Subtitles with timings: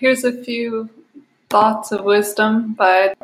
[0.00, 0.88] here's a few
[1.50, 3.14] thoughts of wisdom by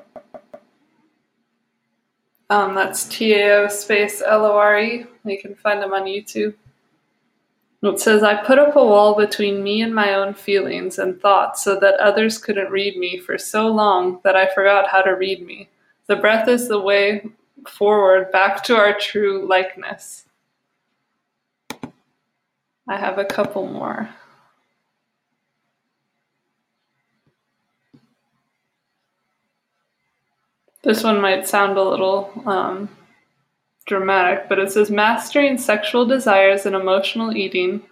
[2.50, 5.06] um, that's T A O space L O R E.
[5.24, 6.54] You can find them on YouTube.
[7.82, 11.64] It says, I put up a wall between me and my own feelings and thoughts
[11.64, 15.46] so that others couldn't read me for so long that I forgot how to read
[15.46, 15.68] me.
[16.06, 17.28] The breath is the way
[17.68, 20.24] forward back to our true likeness.
[22.88, 24.08] I have a couple more.
[30.86, 32.88] This one might sound a little um,
[33.86, 37.82] dramatic, but it says mastering sexual desires and emotional eating,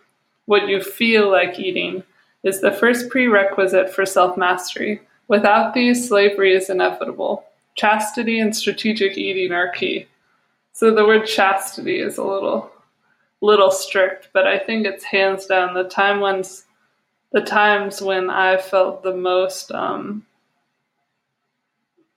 [0.46, 2.04] what you feel like eating,
[2.44, 5.00] is the first prerequisite for self mastery.
[5.26, 7.44] Without these, slavery is inevitable.
[7.74, 10.06] Chastity and strategic eating are key.
[10.70, 12.70] So the word chastity is a little
[13.40, 16.44] little strict, but I think it's hands down the time when
[17.32, 20.24] the times when I felt the most um,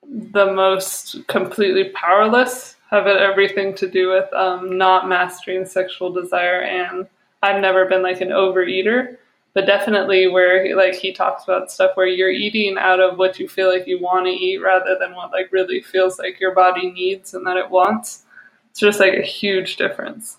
[0.03, 6.61] the most completely powerless have everything to do with um, not mastering sexual desire.
[6.61, 7.07] And
[7.43, 9.17] i've never been like an overeater
[9.57, 13.49] but definitely where like he talks about stuff where you're eating out of what you
[13.49, 16.91] feel like you want to eat rather than what like really feels like your body
[16.91, 18.23] needs and that it wants.
[18.69, 20.37] It's just like a huge difference.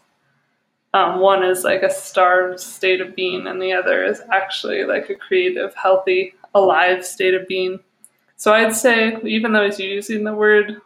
[0.94, 5.10] Um, one is like a starved state of being and the other is actually like
[5.10, 7.80] a creative healthy alive state of being
[8.38, 10.80] so i'd say even though he's using the word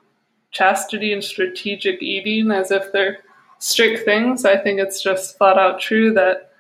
[0.51, 3.21] chastity and strategic eating as if they're
[3.63, 4.45] strict things.
[4.45, 6.53] I think it's just flat out true that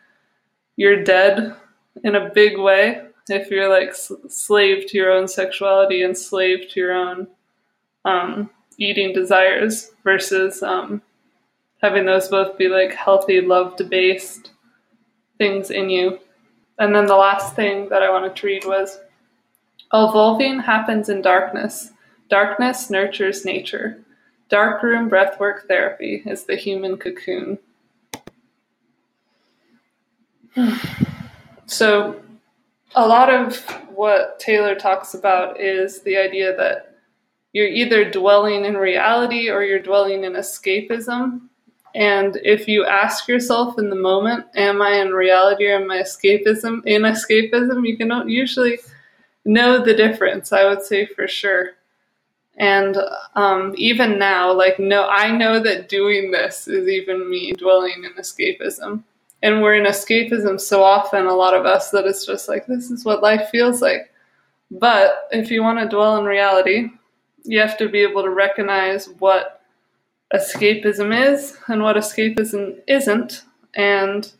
[0.76, 1.54] you're dead
[2.04, 3.92] in a big way if you're like
[4.28, 7.26] slave to your own sexuality and slave to your own
[8.04, 11.02] um, eating desires versus um,
[11.82, 14.52] having those both be like healthy, love based
[15.38, 16.20] things in you.
[16.78, 19.00] And then the last thing that I wanted to read was
[19.92, 21.90] Evolving happens in darkness.
[22.30, 24.02] Darkness nurtures nature.
[24.48, 27.58] Darkroom breathwork therapy is the human cocoon.
[31.66, 32.20] so,
[32.94, 33.56] a lot of
[33.88, 36.97] what Taylor talks about is the idea that
[37.52, 41.42] you're either dwelling in reality or you're dwelling in escapism.
[41.94, 45.98] And if you ask yourself in the moment, am I in reality or am I
[45.98, 46.81] escapism?
[46.86, 48.78] In escapism, you can usually
[49.44, 51.70] know the difference, I would say for sure.
[52.56, 52.97] And
[53.34, 58.12] um, even now, like, no, I know that doing this is even me dwelling in
[58.12, 59.04] escapism.
[59.42, 62.91] And we're in escapism so often, a lot of us, that it's just like, this
[62.91, 64.12] is what life feels like.
[64.70, 66.91] But if you want to dwell in reality,
[67.44, 69.62] you have to be able to recognize what
[70.32, 73.42] escapism is and what escapism isn't,
[73.75, 74.32] and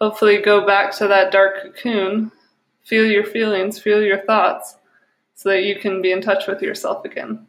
[0.00, 2.30] hopefully go back to that dark cocoon,
[2.84, 4.76] feel your feelings, feel your thoughts,
[5.34, 7.46] so that you can be in touch with yourself again.